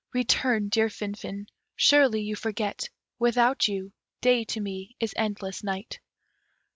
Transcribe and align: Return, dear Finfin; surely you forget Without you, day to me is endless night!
Return, 0.13 0.69
dear 0.69 0.89
Finfin; 0.89 1.45
surely 1.75 2.23
you 2.23 2.35
forget 2.35 2.89
Without 3.19 3.67
you, 3.67 3.93
day 4.19 4.43
to 4.45 4.59
me 4.59 4.95
is 4.99 5.13
endless 5.15 5.63
night! 5.63 5.99